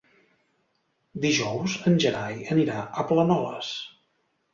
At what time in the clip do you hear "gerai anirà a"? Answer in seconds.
2.05-3.05